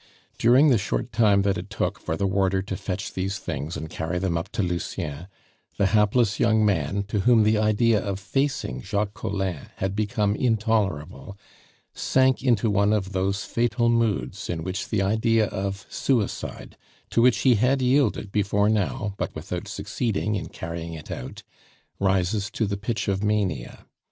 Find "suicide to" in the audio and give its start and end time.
15.87-17.21